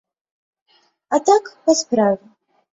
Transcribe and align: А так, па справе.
А 1.17 1.21
так, 1.29 1.43
па 1.69 1.79
справе. 1.85 2.21